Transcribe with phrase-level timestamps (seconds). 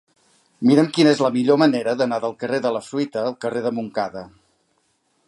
[0.69, 3.73] Mira'm quina és la millor manera d'anar del carrer de la Fruita al carrer de
[3.81, 4.29] Montcada.